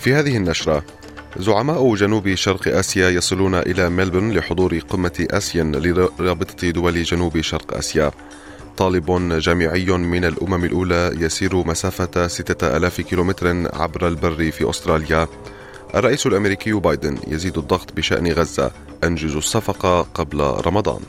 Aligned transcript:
في 0.00 0.14
هذه 0.14 0.36
النشرة. 0.36 0.84
زعماء 1.36 1.94
جنوب 1.94 2.34
شرق 2.34 2.68
آسيا 2.68 3.10
يصلون 3.10 3.54
إلى 3.54 3.90
ملبورن 3.90 4.32
لحضور 4.32 4.78
قمة 4.78 5.26
آسيان 5.30 5.76
لرابطة 5.76 6.70
دول 6.70 7.02
جنوب 7.02 7.40
شرق 7.40 7.76
آسيا. 7.76 8.10
طالب 8.76 9.38
جامعي 9.38 9.84
من 9.84 10.24
الأمم 10.24 10.64
الأولى 10.64 11.12
يسير 11.18 11.56
مسافة 11.56 12.28
6000 12.28 13.00
كيلومتر 13.00 13.76
عبر 13.80 14.08
البر 14.08 14.50
في 14.50 14.70
أستراليا. 14.70 15.28
الرئيس 15.94 16.26
الأمريكي 16.26 16.72
بايدن 16.72 17.18
يزيد 17.26 17.58
الضغط 17.58 17.92
بشأن 17.92 18.32
غزة. 18.32 18.70
أنجز 19.04 19.36
الصفقة 19.36 20.02
قبل 20.02 20.40
رمضان. 20.40 21.00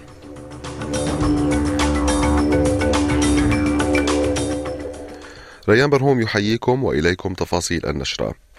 ريان 5.69 5.89
برهوم 5.89 6.21
يحييكم 6.21 6.83
وإليكم 6.83 7.33
تفاصيل 7.33 7.85
النشرة. 7.85 8.50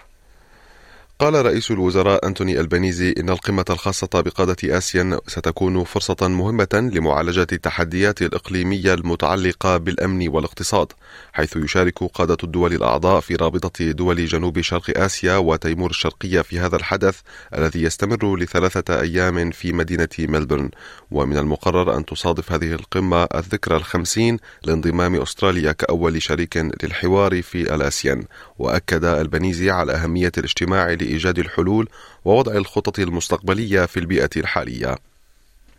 قال 1.19 1.45
رئيس 1.45 1.71
الوزراء 1.71 2.27
أنتوني 2.27 2.59
البنيزي 2.59 3.15
إن 3.19 3.29
القمة 3.29 3.65
الخاصة 3.69 4.09
بقادة 4.13 4.77
آسيا 4.77 5.19
ستكون 5.27 5.83
فرصة 5.83 6.27
مهمة 6.27 6.89
لمعالجة 6.93 7.47
التحديات 7.51 8.21
الإقليمية 8.21 8.93
المتعلقة 8.93 9.77
بالأمن 9.77 10.27
والاقتصاد، 10.27 10.87
حيث 11.33 11.55
يشارك 11.55 12.03
قادة 12.03 12.37
الدول 12.43 12.73
الأعضاء 12.73 13.19
في 13.19 13.35
رابطة 13.35 13.91
دول 13.91 14.25
جنوب 14.25 14.61
شرق 14.61 14.99
آسيا 14.99 15.37
وتيمور 15.37 15.89
الشرقية 15.89 16.41
في 16.41 16.59
هذا 16.59 16.75
الحدث 16.75 17.19
الذي 17.57 17.81
يستمر 17.81 18.35
لثلاثة 18.35 19.01
أيام 19.01 19.51
في 19.51 19.73
مدينة 19.73 20.09
ملبورن، 20.19 20.69
ومن 21.11 21.37
المقرر 21.37 21.97
أن 21.97 22.05
تصادف 22.05 22.51
هذه 22.51 22.71
القمة 22.71 23.23
الذكرى 23.23 23.77
الخمسين 23.77 24.37
لانضمام 24.63 25.15
أستراليا 25.15 25.71
كأول 25.71 26.21
شريك 26.21 26.57
للحوار 26.83 27.41
في 27.41 27.75
الآسيان، 27.75 28.23
وأكد 28.59 29.05
البنيزي 29.05 29.69
على 29.69 29.93
أهمية 29.93 30.31
الاجتماع 30.37 30.93
لإيجاد 31.03 31.39
الحلول 31.39 31.89
ووضع 32.25 32.51
الخطط 32.51 32.99
المستقبلية 32.99 33.85
في 33.85 33.99
البيئة 33.99 34.29
الحالية. 34.37 34.95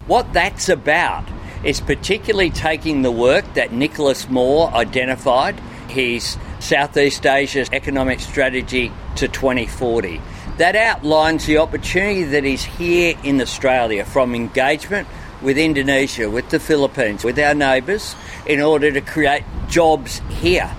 What 0.06 0.33
that's 0.34 0.69
about 0.69 1.25
is 1.64 1.81
particularly 1.81 2.50
taking 2.50 3.03
the 3.03 3.11
work 3.11 3.44
that 3.55 3.72
Nicholas 3.72 4.28
Moore 4.28 4.70
identified, 4.75 5.58
his 5.89 6.36
Southeast 6.61 7.25
Asia 7.27 7.64
economic 7.72 8.20
strategy 8.20 8.92
to 9.16 9.28
2040. 9.28 10.20
That 10.58 10.77
outlines 10.77 11.47
the 11.47 11.59
opportunity 11.59 12.22
that 12.25 12.44
is 12.44 12.64
here 12.64 13.16
in 13.25 13.41
Australia 13.41 14.05
from 14.05 14.34
engagement 14.34 15.09
with 15.43 15.59
Indonesia, 15.59 16.28
with 16.28 16.50
the 16.50 16.60
Philippines, 16.60 17.25
with 17.25 17.38
our 17.38 17.54
neighbours, 17.54 18.15
in 18.47 18.60
order 18.60 18.93
to 18.93 19.00
create 19.00 19.44
jobs 19.69 20.21
here. 20.41 20.71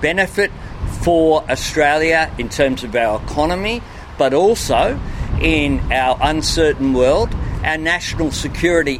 Benefit 0.00 0.50
for 1.02 1.42
Australia 1.50 2.30
in 2.38 2.48
terms 2.48 2.84
of 2.84 2.94
our 2.94 3.22
economy, 3.22 3.82
but 4.17 4.33
also 4.33 4.99
in 5.41 5.79
our 5.91 6.17
uncertain 6.21 6.93
world, 6.93 7.29
our 7.63 7.77
national 7.77 8.31
security. 8.31 8.99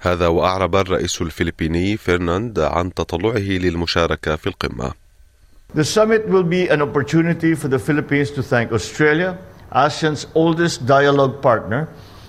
هذا 0.00 0.26
وأعرب 0.26 0.76
الرئيس 0.76 1.22
الفلبيني 1.22 1.96
فرناند 1.96 2.58
عن 2.58 2.94
تطلعه 2.94 3.38
للمشاركة 3.38 4.36
في 4.36 4.46
القمة. 4.46 4.92
The 5.74 5.84
summit 5.84 6.28
will 6.28 6.44
be 6.44 6.68
an 6.68 6.80
opportunity 6.80 7.54
for 7.54 7.68
the 7.68 7.78
Philippines 7.78 8.30
to 8.30 8.42
thank 8.42 8.72
Australia, 8.72 9.36
ASEAN's 9.72 10.26
oldest 10.34 10.86
dialogue 10.86 11.42
partner, 11.42 11.88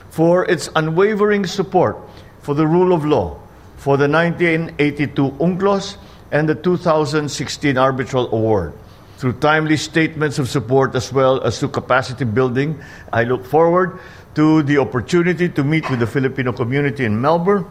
for 0.09 0.45
its 0.45 0.69
unwavering 0.75 1.45
support 1.45 1.97
for 2.41 2.55
the 2.55 2.65
rule 2.65 2.93
of 2.93 3.05
law, 3.05 3.37
for 3.75 3.97
the 3.97 4.07
1982 4.07 5.31
UNCLOS 5.39 5.97
and 6.31 6.49
the 6.49 6.55
2016 6.55 7.77
Arbitral 7.77 8.31
Award. 8.31 8.73
Through 9.22 9.38
timely 9.38 9.76
statements 9.76 10.40
of 10.40 10.48
support 10.48 10.96
as 10.96 11.12
well 11.12 11.40
as 11.44 11.60
to 11.60 11.68
capacity 11.68 12.24
building, 12.24 12.82
I 13.12 13.22
look 13.22 13.44
forward 13.46 14.00
to 14.34 14.64
the 14.64 14.78
opportunity 14.78 15.48
to 15.48 15.62
meet 15.62 15.88
with 15.88 16.00
the 16.00 16.08
Filipino 16.08 16.50
community 16.52 17.04
in 17.04 17.20
Melbourne. 17.20 17.64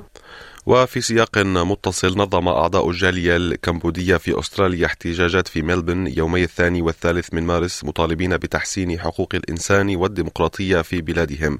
وفي 0.65 1.01
سياق 1.01 1.37
متصل 1.37 2.17
نظم 2.17 2.47
أعضاء 2.47 2.89
الجالية 2.89 3.35
الكمبودية 3.35 4.17
في 4.17 4.39
أستراليا 4.39 4.85
احتجاجات 4.85 5.47
في 5.47 5.61
ملبن 5.61 6.07
يومي 6.07 6.43
الثاني 6.43 6.81
والثالث 6.81 7.33
من 7.33 7.43
مارس 7.43 7.83
مطالبين 7.83 8.37
بتحسين 8.37 8.99
حقوق 8.99 9.35
الإنسان 9.35 9.95
والديمقراطية 9.95 10.81
في 10.81 11.01
بلادهم 11.01 11.59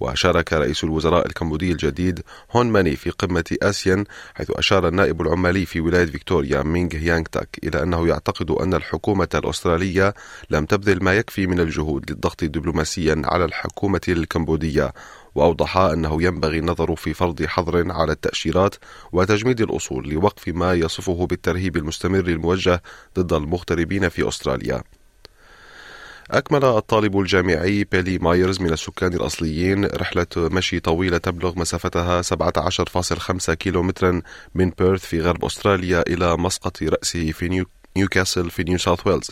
وشارك 0.00 0.52
رئيس 0.52 0.84
الوزراء 0.84 1.26
الكمبودي 1.26 1.72
الجديد 1.72 2.22
هون 2.52 2.66
ماني 2.66 2.96
في 2.96 3.10
قمة 3.10 3.56
آسيان 3.62 4.04
حيث 4.34 4.50
أشار 4.50 4.88
النائب 4.88 5.22
العمالي 5.22 5.66
في 5.66 5.80
ولاية 5.80 6.06
فيكتوريا 6.06 6.62
مينغ 6.62 6.94
يانغ 6.94 7.24
تاك 7.32 7.58
إلى 7.64 7.82
أنه 7.82 8.08
يعتقد 8.08 8.50
أن 8.50 8.74
الحكومة 8.74 9.28
الأسترالية 9.34 10.14
لم 10.50 10.66
تبذل 10.66 11.04
ما 11.04 11.14
يكفي 11.14 11.46
من 11.46 11.60
الجهود 11.60 12.10
للضغط 12.10 12.44
دبلوماسيا 12.44 13.22
على 13.24 13.44
الحكومة 13.44 14.00
الكمبودية 14.08 14.92
وأوضح 15.34 15.76
أنه 15.76 16.22
ينبغي 16.22 16.58
النظر 16.58 16.96
في 16.96 17.14
فرض 17.14 17.44
حظر 17.44 17.92
على 17.92 18.12
التأشيرات 18.12 18.74
وتجميد 19.12 19.60
الأصول 19.60 20.08
لوقف 20.08 20.48
ما 20.48 20.74
يصفه 20.74 21.26
بالترهيب 21.26 21.76
المستمر 21.76 22.18
الموجه 22.28 22.82
ضد 23.18 23.32
المغتربين 23.32 24.08
في 24.08 24.28
أستراليا. 24.28 24.82
أكمل 26.30 26.64
الطالب 26.64 27.18
الجامعي 27.18 27.84
بيلي 27.84 28.18
مايرز 28.18 28.60
من 28.60 28.72
السكان 28.72 29.12
الأصليين 29.14 29.84
رحلة 29.84 30.26
مشي 30.36 30.80
طويلة 30.80 31.18
تبلغ 31.18 31.58
مسافتها 31.58 32.22
17.5 32.22 33.52
كيلومترا 33.52 34.22
من 34.54 34.70
بيرث 34.70 35.04
في 35.04 35.20
غرب 35.20 35.44
أستراليا 35.44 36.04
إلى 36.06 36.36
مسقط 36.36 36.82
رأسه 36.82 37.32
في 37.32 37.48
نيو 37.48 37.64
نيوكاسل 37.96 38.50
في 38.50 38.64
نيو 38.64 38.78
ساوث 38.78 39.06
ويلز. 39.06 39.30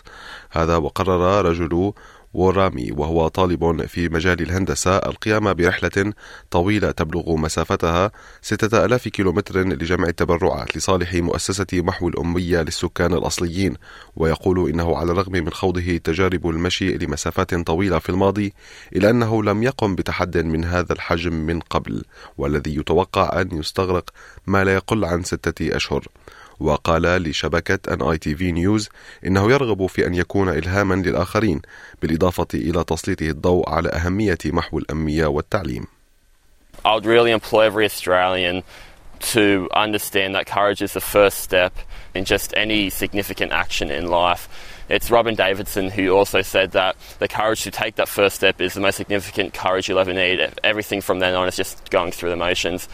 هذا 0.51 0.77
وقرر 0.77 1.45
رجل 1.47 1.93
وورامي 2.35 2.93
وهو 2.93 3.29
طالب 3.29 3.87
في 3.87 4.09
مجال 4.09 4.43
الهندسة 4.43 4.97
القيام 4.97 5.55
برحلة 5.55 6.13
طويلة 6.51 6.91
تبلغ 6.91 7.37
مسافتها 7.37 8.11
6000 8.43 9.09
كيلومتر 9.09 9.61
لجمع 9.61 10.09
التبرعات 10.09 10.77
لصالح 10.77 11.15
مؤسسة 11.15 11.67
محو 11.73 12.09
الأمية 12.09 12.63
للسكان 12.63 13.13
الأصليين. 13.13 13.75
ويقول 14.17 14.69
إنه 14.69 14.97
على 14.97 15.13
الرغم 15.13 15.33
من 15.33 15.51
خوضه 15.51 15.97
تجارب 15.97 16.49
المشي 16.49 16.99
لمسافات 16.99 17.55
طويلة 17.55 17.99
في 17.99 18.09
الماضي 18.09 18.53
إلا 18.97 19.11
أنه 19.11 19.43
لم 19.43 19.63
يقم 19.63 19.95
بتحد 19.95 20.39
من 20.39 20.65
هذا 20.65 20.93
الحجم 20.93 21.35
من 21.35 21.61
قبل 21.61 22.05
والذي 22.39 22.77
يتوقع 22.77 23.41
أن 23.41 23.49
يستغرق 23.59 24.11
ما 24.47 24.65
لا 24.65 24.75
يقل 24.75 25.05
عن 25.05 25.23
ستة 25.23 25.77
أشهر. 25.77 26.07
وقال 26.61 27.03
لشبكة 27.03 27.95
ان 27.95 28.03
اي 28.03 28.19
تي 28.19 28.35
في 28.35 28.53
نيوز 28.53 28.89
انه 29.27 29.53
يرغب 29.53 29.87
في 29.87 30.07
ان 30.07 30.15
يكون 30.15 30.49
الهاما 30.49 30.95
للاخرين 30.95 31.63
بالاضافة 32.03 32.47
إلى 32.55 32.85
تسليطه 32.85 33.29
الضوء 33.29 33.69
على 33.69 33.89
اهمية 33.89 34.39
محو 34.45 34.79
الامية 34.79 35.27
والتعليم. 35.27 35.87
I 36.85 36.95
would 36.95 37.07
really 37.07 37.31
employ 37.31 37.63
every 37.67 37.85
Australian 37.85 38.63
to 39.33 39.69
understand 39.73 40.35
that 40.35 40.47
courage 40.47 40.83
is 40.83 40.93
the 40.93 41.01
first 41.01 41.39
step 41.39 41.73
in 42.15 42.25
just 42.25 42.53
any 42.57 42.91
significant 42.91 43.53
action 43.53 43.91
in 43.91 44.09
life. 44.09 44.49
It's 44.89 45.11
Robin 45.11 45.35
Davidson 45.35 45.89
who 45.89 46.11
also 46.11 46.43
said 46.43 46.73
that 46.73 46.97
the 47.19 47.29
courage 47.29 47.63
to 47.63 47.71
take 47.71 47.95
that 47.97 48.09
first 48.09 48.37
step 48.37 48.61
is 48.61 48.75
the 48.75 48.81
most 48.81 48.97
significant 48.97 49.55
courage 49.55 49.89
you'll 49.89 49.99
ever 49.99 50.13
need. 50.13 50.41
Everything 50.63 51.01
from 51.01 51.21
then 51.21 51.35
on 51.35 51.49
is 51.49 51.57
just 51.57 51.91
going 51.91 52.13
through 52.13 52.31
the 52.31 52.37
motions. 52.37 52.87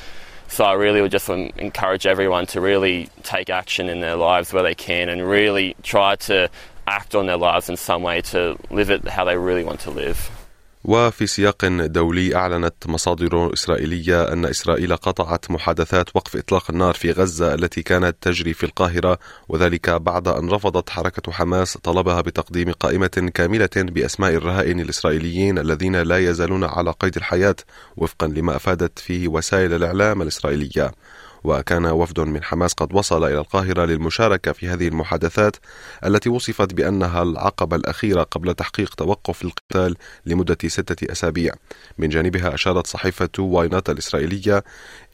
So 0.51 0.65
I 0.65 0.73
really 0.73 1.01
would 1.01 1.13
just 1.13 1.29
encourage 1.29 2.07
everyone 2.07 2.47
to 2.47 2.61
really 2.61 3.09
take 3.23 3.51
action 3.51 3.89
in 3.89 4.01
their 4.01 4.17
lives 4.17 4.53
where 4.53 4.65
they 4.65 4.75
can 4.75 5.09
and 5.09 5.27
really 5.27 5.77
try 5.85 6.17
to 6.17 6.51
act 6.89 7.15
on 7.15 7.27
their 7.27 7.37
lives 7.37 7.69
in 7.69 7.77
some 7.77 8.03
way 8.03 8.21
to 8.21 8.59
live 8.69 8.91
it 8.91 9.07
how 9.07 9.25
they 9.25 9.39
really 9.39 9.63
want 9.63 9.79
to 9.81 9.91
live. 9.93 10.40
وفي 10.85 11.27
سياق 11.27 11.67
دولي 11.67 12.37
أعلنت 12.37 12.75
مصادر 12.87 13.53
إسرائيلية 13.53 14.33
أن 14.33 14.45
إسرائيل 14.45 14.97
قطعت 14.97 15.51
محادثات 15.51 16.17
وقف 16.17 16.37
إطلاق 16.37 16.71
النار 16.71 16.95
في 16.95 17.13
غزة 17.13 17.55
التي 17.55 17.83
كانت 17.83 18.17
تجري 18.21 18.55
في 18.55 18.67
القاهرة 18.67 19.19
وذلك 19.49 19.91
بعد 19.91 20.29
أن 20.29 20.51
رفضت 20.51 20.91
حركة 20.91 21.33
حماس 21.33 21.77
طلبها 21.77 22.21
بتقديم 22.21 22.73
قائمة 22.73 23.31
كاملة 23.35 23.69
بأسماء 23.77 24.35
الرهائن 24.35 24.81
الإسرائيليين 24.81 25.59
الذين 25.59 25.97
لا 25.97 26.19
يزالون 26.19 26.65
على 26.65 26.91
قيد 26.91 27.17
الحياة 27.17 27.57
وفقا 27.97 28.27
لما 28.27 28.57
أفادت 28.57 28.99
فيه 28.99 29.29
وسائل 29.29 29.73
الإعلام 29.75 30.23
الإسرائيلية. 30.23 30.93
وكان 31.45 31.87
وفد 31.87 32.21
من 32.21 32.45
حماس 32.45 32.73
قد 32.73 32.95
وصل 32.95 33.25
إلى 33.25 33.39
القاهرة 33.39 33.85
للمشاركة 33.85 34.53
في 34.53 34.69
هذه 34.69 34.89
المحادثات 34.89 35.57
التي 36.07 36.29
وصفت 36.29 36.75
بأنها 36.75 37.23
العقبة 37.23 37.77
الأخيرة 37.77 38.23
قبل 38.23 38.55
تحقيق 38.55 38.95
توقف 38.95 39.43
القتال 39.43 39.97
لمدة 40.27 40.59
ستة 40.67 41.13
أسابيع. 41.13 41.53
من 41.99 42.09
جانبها 42.09 42.55
أشارت 42.55 42.87
صحيفة 42.87 43.29
واينات 43.39 43.91
الإسرائيلية 43.91 44.65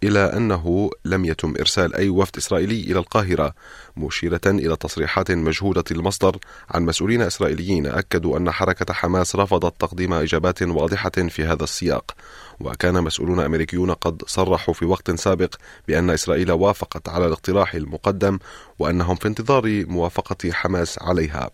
إلى 0.02 0.18
أنه 0.18 0.90
لم 1.04 1.24
يتم 1.24 1.54
إرسال 1.60 1.94
أي 1.94 2.08
وفد 2.08 2.36
إسرائيلي 2.36 2.80
إلى 2.80 2.98
القاهرة 2.98 3.54
مشيرة 3.96 4.40
إلى 4.46 4.76
تصريحات 4.76 5.30
مجهولة 5.30 5.84
المصدر 5.90 6.36
عن 6.70 6.84
مسؤولين 6.84 7.22
إسرائيليين 7.22 7.86
أكدوا 7.86 8.38
أن 8.38 8.50
حركة 8.50 8.94
حماس 8.94 9.36
رفضت 9.36 9.80
تقديم 9.80 10.12
إجابات 10.12 10.62
واضحة 10.62 11.10
في 11.10 11.44
هذا 11.44 11.64
السياق. 11.64 12.14
وكان 12.60 13.04
مسؤولون 13.04 13.40
أمريكيون 13.40 13.90
قد 13.90 14.22
صرحوا 14.26 14.74
في 14.74 14.84
وقت 14.84 15.10
سابق 15.10 15.54
بأن 15.88 16.10
إسرائيل 16.10 16.52
وافقت 16.52 17.08
على 17.08 17.26
الاقتراح 17.26 17.74
المقدم 17.74 18.38
وأنهم 18.78 19.16
في 19.16 19.28
انتظار 19.28 19.84
موافقة 19.86 20.52
حماس 20.52 20.98
عليها. 21.02 21.50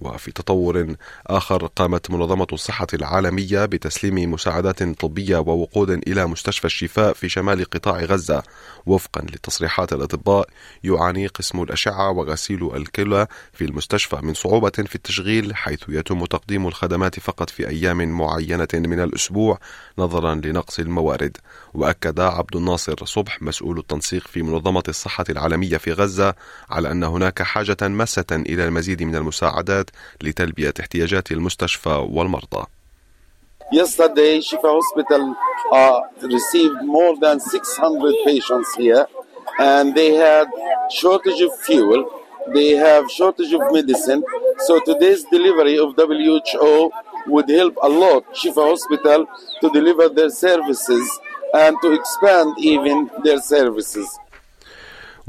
وفي 0.00 0.32
تطور 0.32 0.94
آخر 1.26 1.66
قامت 1.66 2.10
منظمة 2.10 2.46
الصحة 2.52 2.86
العالمية 2.94 3.64
بتسليم 3.64 4.32
مساعدات 4.32 4.82
طبية 4.82 5.36
ووقود 5.38 5.90
إلى 5.90 6.26
مستشفى 6.26 6.64
الشفاء 6.64 7.12
في 7.12 7.28
شمال 7.28 7.64
قطاع 7.64 8.00
غزة 8.00 8.42
وفقا 8.86 9.20
لتصريحات 9.20 9.92
الأطباء 9.92 10.48
يعاني 10.84 11.26
قسم 11.26 11.62
الأشعة 11.62 12.10
وغسيل 12.10 12.76
الكلى 12.76 13.26
في 13.52 13.64
المستشفى 13.64 14.16
من 14.22 14.34
صعوبة 14.34 14.70
في 14.70 14.94
التشغيل 14.94 15.56
حيث 15.56 15.80
يتم 15.88 16.24
تقديم 16.24 16.66
الخدمات 16.66 17.20
فقط 17.20 17.50
في 17.50 17.68
أيام 17.68 18.18
معينة 18.18 18.68
من 18.74 19.00
الأسبوع 19.00 19.58
نظرا 19.98 20.34
لنقص 20.34 20.78
الموارد. 20.78 21.36
وأكد 21.74 22.20
عبد 22.20 22.56
الناصر 22.56 23.04
صبح 23.04 23.42
مسؤول 23.42 23.78
التنسيق 23.78 24.26
في 24.26 24.42
منظمة 24.42 24.82
الصحة 24.88 25.24
العالمية 25.30 25.76
في 25.76 25.92
غزة 25.92 26.34
على 26.70 26.90
أن 26.90 27.04
هناك 27.04 27.42
حاجة 27.42 27.76
ماسة 27.82 28.24
إلى 28.32 28.64
المزيد 28.64 29.02
من 29.02 29.16
المساعدات 29.16 29.87
لتلبية 30.22 30.74
احتياجات 30.80 31.32
المستشفى 31.32 32.06
والمرضى. 32.10 32.66
Yesterday, 33.70 34.40
Shifa 34.40 34.70
Hospital 34.80 35.36
uh, 35.72 36.00
received 36.22 36.82
more 36.84 37.14
than 37.18 37.38
600 37.38 38.14
patients 38.24 38.74
here, 38.74 39.06
and 39.58 39.94
they 39.94 40.14
had 40.14 40.46
shortage 40.90 41.42
of 41.42 41.50
fuel. 41.66 42.10
They 42.54 42.70
have 42.70 43.10
shortage 43.10 43.52
of 43.52 43.60
medicine. 43.70 44.24
So 44.60 44.80
today's 44.86 45.24
delivery 45.24 45.78
of 45.78 45.94
WHO 45.96 46.90
would 47.26 47.48
help 47.50 47.76
a 47.82 47.88
lot 47.88 48.24
Shifa 48.34 48.70
Hospital 48.70 49.26
to 49.60 49.70
deliver 49.70 50.08
their 50.08 50.30
services 50.30 51.06
and 51.52 51.76
to 51.82 51.92
expand 51.92 52.54
even 52.58 53.10
their 53.22 53.40
services. 53.40 54.08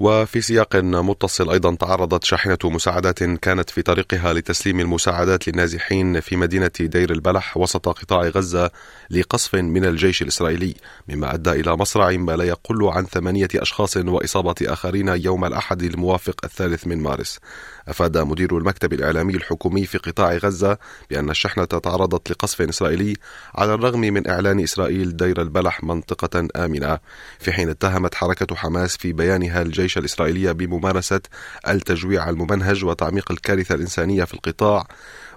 وفي 0.01 0.41
سياق 0.41 0.75
متصل 0.75 1.49
أيضا 1.51 1.75
تعرضت 1.75 2.23
شاحنة 2.23 2.57
مساعدات 2.63 3.23
كانت 3.23 3.69
في 3.69 3.81
طريقها 3.81 4.33
لتسليم 4.33 4.79
المساعدات 4.79 5.47
للنازحين 5.47 6.19
في 6.19 6.35
مدينة 6.35 6.71
دير 6.79 7.11
البلح 7.11 7.57
وسط 7.57 7.89
قطاع 7.89 8.21
غزة 8.21 8.71
لقصف 9.09 9.55
من 9.55 9.85
الجيش 9.85 10.21
الإسرائيلي 10.21 10.75
مما 11.07 11.33
أدى 11.33 11.51
إلى 11.51 11.75
مصرع 11.75 12.11
ما 12.11 12.35
لا 12.35 12.43
يقل 12.43 12.83
عن 12.83 13.05
ثمانية 13.05 13.47
أشخاص 13.55 13.97
وإصابة 13.97 14.55
آخرين 14.61 15.07
يوم 15.07 15.45
الأحد 15.45 15.83
الموافق 15.83 16.35
الثالث 16.43 16.87
من 16.87 16.97
مارس. 16.97 17.39
أفاد 17.87 18.17
مدير 18.17 18.57
المكتب 18.57 18.93
الإعلامي 18.93 19.33
الحكومي 19.35 19.85
في 19.85 19.97
قطاع 19.97 20.33
غزة 20.37 20.77
بأن 21.09 21.29
الشحنه 21.29 21.65
تعرضت 21.65 22.31
لقصف 22.31 22.61
إسرائيلي 22.61 23.13
على 23.55 23.73
الرغم 23.73 23.99
من 23.99 24.29
إعلان 24.29 24.59
إسرائيل 24.59 25.17
دير 25.17 25.41
البلح 25.41 25.83
منطقة 25.83 26.47
آمنة 26.55 26.99
في 27.39 27.51
حين 27.51 27.69
اتهمت 27.69 28.15
حركة 28.15 28.55
حماس 28.55 28.97
في 28.97 29.13
بيانها 29.13 29.61
الجيش 29.61 29.88
الجيش 29.89 29.97
الإسرائيلي 29.97 30.53
بممارسة 30.53 31.21
التجويع 31.67 32.29
الممنهج 32.29 32.85
وتعميق 32.85 33.31
الكارثة 33.31 33.75
الإنسانية 33.75 34.23
في 34.23 34.33
القطاع 34.33 34.87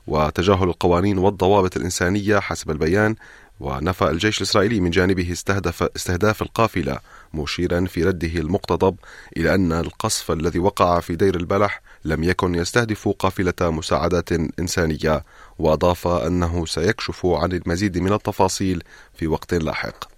وتجاهل 0.06 0.68
القوانين 0.68 1.18
والضوابط 1.18 1.76
الإنسانية 1.76 2.38
حسب 2.38 2.70
البيان. 2.70 3.14
ونفى 3.60 4.10
الجيش 4.10 4.38
الإسرائيلي 4.38 4.80
من 4.80 4.90
جانبه 4.90 5.32
استهدف 5.32 5.82
استهداف 5.82 6.42
القافلة 6.42 6.98
مشيرا 7.34 7.84
في 7.86 8.04
رده 8.04 8.28
المقتضب 8.40 8.96
إلى 9.36 9.54
أن 9.54 9.72
القصف 9.72 10.30
الذي 10.30 10.58
وقع 10.58 11.00
في 11.00 11.16
دير 11.16 11.36
البلح 11.36 11.82
لم 12.04 12.24
يكن 12.24 12.54
يستهدف 12.54 13.08
قافلة 13.08 13.70
مساعدات 13.70 14.32
إنسانية. 14.32 15.24
وأضاف 15.58 16.06
أنه 16.06 16.66
سيكشف 16.66 17.26
عن 17.26 17.52
المزيد 17.52 17.98
من 17.98 18.12
التفاصيل 18.12 18.82
في 19.14 19.26
وقت 19.26 19.54
لاحق. 19.54 20.11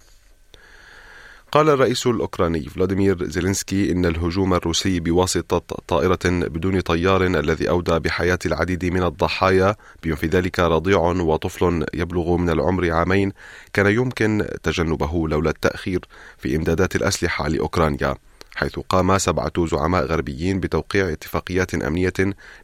قال 1.55 1.69
الرئيس 1.69 2.07
الأوكراني 2.07 2.61
فلاديمير 2.61 3.25
زيلينسكي 3.25 3.91
إن 3.91 4.05
الهجوم 4.05 4.53
الروسي 4.53 4.99
بواسطة 4.99 5.77
طائرة 5.87 6.19
بدون 6.25 6.79
طيار 6.79 7.25
الذي 7.25 7.69
أودى 7.69 7.99
بحياة 7.99 8.39
العديد 8.45 8.85
من 8.85 9.03
الضحايا 9.03 9.75
بما 10.03 10.15
في 10.15 10.27
ذلك 10.27 10.59
رضيع 10.59 10.99
وطفل 10.99 11.85
يبلغ 11.93 12.37
من 12.37 12.49
العمر 12.49 12.91
عامين 12.91 13.31
كان 13.73 13.85
يمكن 13.85 14.47
تجنبه 14.63 15.27
لولا 15.27 15.49
التأخير 15.49 15.99
في 16.37 16.55
إمدادات 16.55 16.95
الأسلحة 16.95 17.47
لأوكرانيا. 17.47 18.15
حيث 18.60 18.78
قام 18.78 19.18
سبعة 19.18 19.66
زعماء 19.66 20.04
غربيين 20.04 20.60
بتوقيع 20.60 21.12
اتفاقيات 21.12 21.74
أمنية 21.74 22.12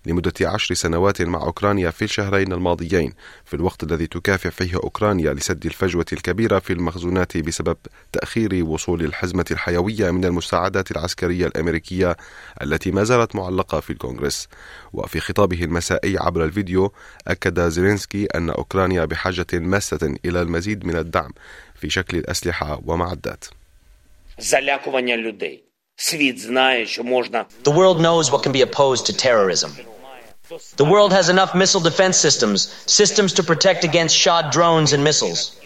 لمدة 0.07 0.33
عشر 0.41 0.75
سنوات 0.75 1.23
مع 1.23 1.43
أوكرانيا 1.43 1.91
في 1.91 2.05
الشهرين 2.05 2.53
الماضيين 2.53 3.13
في 3.45 3.55
الوقت 3.55 3.83
الذي 3.83 4.07
تكافح 4.07 4.51
فيه 4.51 4.77
أوكرانيا 4.77 5.33
لسد 5.35 5.67
الفجوة 5.67 6.07
الكبيرة 6.13 6.59
في 6.59 6.73
المخزونات 6.73 7.37
بسبب 7.37 7.77
تأخير 8.13 8.65
وصول 8.65 9.05
الحزمة 9.05 9.45
الحيوية 9.51 10.11
من 10.11 10.25
المساعدات 10.25 10.91
العسكرية 10.91 11.47
الأمريكية 11.47 12.17
التي 12.63 12.91
ما 12.91 13.05
زالت 13.05 13.37
معلقة 13.37 13.81
في 13.81 13.91
الكونغرس 13.91 14.49
وفي 14.93 15.21
خطابه 15.21 15.65
المسائي 15.65 16.19
عبر 16.19 16.45
الفيديو 16.45 16.93
أكد 17.29 17.61
زيلينسكي 17.61 18.25
أن 18.27 18.51
أوكرانيا 18.51 19.05
بحاجة 19.05 19.47
ماسة 19.53 20.15
إلى 20.25 20.43
المزيد 20.43 20.87
من 20.87 20.97
الدعم 20.97 21.31
في 21.75 21.91
شكل 21.91 22.17
الأسلحة 22.17 22.81
ومعدات 22.87 23.45
залякування 24.39 25.17
людей. 25.17 25.67
The 27.64 27.74
world 27.74 28.02
knows 28.02 28.32
what 28.32 28.44
can 28.44 28.52
be 28.52 28.62
opposed 28.62 29.06
to 29.06 29.14
terrorism. 29.14 29.76
The 30.76 30.86
world 30.86 31.14
has 31.14 31.30
enough 31.30 31.56
missile 31.56 31.80
defense 31.80 32.18
systems, 32.18 32.70
systems 32.86 33.34
to 33.34 33.44
protect 33.44 33.84
against 33.84 34.16
shot 34.16 34.52
drones 34.52 34.94
and 34.94 35.04
missiles. 35.04 35.58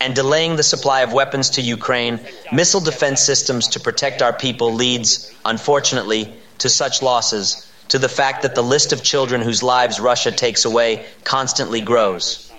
And 0.00 0.14
delaying 0.14 0.56
the 0.56 0.62
supply 0.62 1.00
of 1.00 1.12
weapons 1.12 1.50
to 1.50 1.62
Ukraine, 1.62 2.20
missile 2.52 2.80
defense 2.80 3.20
systems 3.20 3.68
to 3.68 3.80
protect 3.80 4.22
our 4.22 4.32
people 4.32 4.72
leads, 4.72 5.32
unfortunately, 5.44 6.32
to 6.58 6.68
such 6.68 7.02
losses, 7.02 7.70
to 7.88 7.98
the 7.98 8.08
fact 8.08 8.42
that 8.42 8.54
the 8.54 8.62
list 8.62 8.92
of 8.92 9.02
children 9.02 9.40
whose 9.40 9.62
lives 9.62 9.98
Russia 9.98 10.30
takes 10.30 10.64
away 10.64 11.06
constantly 11.24 11.80
grows. 11.80 12.52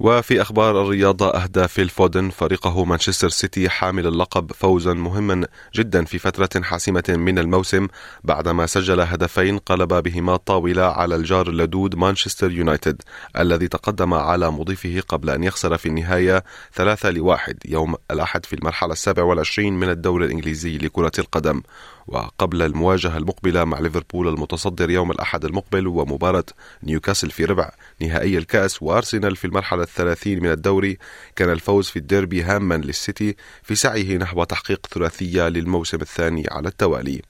وفي 0.00 0.42
أخبار 0.42 0.82
الرياضة 0.82 1.28
أهدى 1.28 1.68
فيل 1.68 1.88
فودن 1.88 2.30
فريقه 2.30 2.84
مانشستر 2.84 3.28
سيتي 3.28 3.68
حامل 3.68 4.06
اللقب 4.06 4.52
فوزا 4.52 4.92
مهما 4.92 5.46
جدا 5.74 6.04
في 6.04 6.18
فترة 6.18 6.62
حاسمة 6.62 7.04
من 7.08 7.38
الموسم. 7.38 7.88
بعدما 8.24 8.66
سجل 8.66 9.00
هدفين 9.00 9.58
قلب 9.58 9.94
بهما 9.94 10.34
الطاولة 10.34 10.82
على 10.82 11.16
الجار 11.16 11.48
اللدود 11.48 11.94
مانشستر 11.94 12.50
يونايتد 12.50 13.02
الذي 13.38 13.68
تقدم 13.68 14.14
على 14.14 14.50
مضيفه 14.50 15.00
قبل 15.08 15.30
أن 15.30 15.44
يخسر 15.44 15.76
في 15.76 15.86
النهاية 15.86 16.44
ثلاثة 16.74 17.10
لواحد 17.10 17.58
يوم 17.64 17.94
الأحد 18.10 18.46
في 18.46 18.56
المرحلة 18.56 18.92
السابع 18.92 19.22
والعشرين 19.22 19.74
من 19.74 19.88
الدوري 19.90 20.26
الإنجليزي 20.26 20.78
لكرة 20.78 21.12
القدم. 21.18 21.62
وقبل 22.06 22.62
المواجهة 22.62 23.16
المقبلة 23.16 23.64
مع 23.64 23.78
ليفربول 23.78 24.28
المتصدر 24.28 24.90
يوم 24.90 25.10
الأحد 25.10 25.44
المقبل 25.44 25.86
ومباراة 25.86 26.44
نيوكاسل 26.82 27.30
في 27.30 27.44
ربع 27.44 27.70
نهائي 28.00 28.38
الكأس 28.38 28.82
وأرسنال 28.82 29.36
في 29.36 29.44
المرحلة 29.44 29.82
الثلاثين 29.82 30.42
من 30.42 30.50
الدوري 30.50 30.98
كان 31.36 31.50
الفوز 31.50 31.88
في 31.88 31.98
الديربي 31.98 32.42
هاما 32.42 32.74
للسيتي 32.74 33.36
في 33.62 33.74
سعيه 33.74 34.16
نحو 34.16 34.44
تحقيق 34.44 34.86
ثلاثية 34.86 35.48
للموسم 35.48 35.98
الثاني 36.00 36.44
على 36.50 36.68
التوالي. 36.68 37.22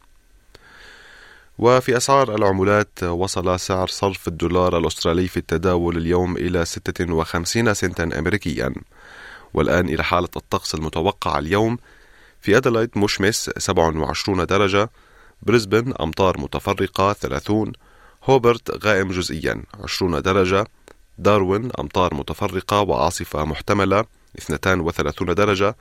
وفي 1.59 1.97
أسعار 1.97 2.35
العملات 2.35 3.03
وصل 3.03 3.61
سعر 3.61 3.87
صرف 3.87 4.29
الدولار 4.29 4.79
الأسترالي 4.79 5.29
في 5.29 5.37
التداول 5.37 5.97
اليوم 5.97 6.37
إلى 6.37 6.65
56 6.65 7.75
سنتا 7.75 8.19
أمريكيا. 8.19 8.75
والآن 9.55 9.89
إلى 9.89 10.05
حالة 10.05 10.29
الطقس 10.37 10.75
المتوقع 10.75 11.39
اليوم 11.39 11.79
في 12.41 12.57
أدلايد 12.57 12.91
مشمس 12.97 13.51
27 13.59 14.47
درجة 14.47 14.91
بريسبن 15.43 15.95
أمطار 16.01 16.41
متفرقة 16.41 17.13
30 17.13 17.73
هوبرت 18.25 18.85
غائم 18.85 19.13
جزئيا. 19.13 19.63
20 19.85 20.23
درجة. 20.23 20.67
داروين 21.19 21.71
أمطار 21.79 22.15
متفرقة 22.15 22.81
وعاصفة 22.81 23.45
محتملة. 23.45 24.05
32 24.39 25.35
درجة. 25.35 25.77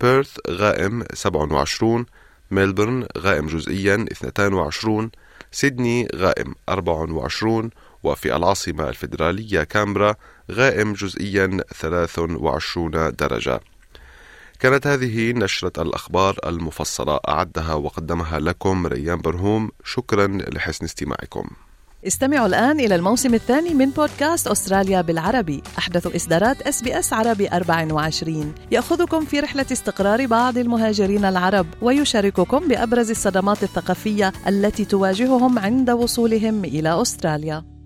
بيرث 0.00 0.38
غائم 0.50 1.04
27 1.14 2.06
ميلبورن 2.50 3.06
غائم 3.18 3.46
جزئيا 3.46 4.06
22 4.12 5.10
سيدني 5.52 6.08
غائم 6.14 6.54
24 6.68 7.70
وفي 8.02 8.36
العاصمة 8.36 8.88
الفيدرالية 8.88 9.62
كانبرا 9.62 10.14
غائم 10.52 10.92
جزئيا 10.92 11.60
23 11.74 12.90
درجة. 13.12 13.60
كانت 14.60 14.86
هذه 14.86 15.32
نشرة 15.32 15.82
الأخبار 15.82 16.38
المفصلة. 16.46 17.20
أعدها 17.28 17.74
وقدمها 17.74 18.38
لكم 18.38 18.86
ريان 18.86 19.18
برهوم. 19.18 19.70
شكرا 19.84 20.26
لحسن 20.26 20.84
استماعكم. 20.84 21.50
استمعوا 22.08 22.46
الآن 22.46 22.80
إلى 22.80 22.94
الموسم 22.94 23.34
الثاني 23.34 23.74
من 23.74 23.90
بودكاست 23.90 24.46
أستراليا 24.46 25.00
بالعربي. 25.00 25.62
أحدث 25.78 26.14
إصدارات 26.16 26.62
أس 26.62 26.82
بي 26.82 26.98
أس 26.98 27.12
عربي 27.12 27.48
24 27.48 28.54
يأخذكم 28.70 29.24
في 29.24 29.40
رحلة 29.40 29.66
استقرار 29.72 30.26
بعض 30.26 30.58
المهاجرين 30.58 31.24
العرب 31.24 31.66
ويشارككم 31.82 32.68
بأبرز 32.68 33.10
الصدمات 33.10 33.62
الثقافية 33.62 34.32
التي 34.46 34.84
تواجههم 34.84 35.58
عند 35.58 35.90
وصولهم 35.90 36.64
إلى 36.64 37.02
أستراليا. 37.02 37.77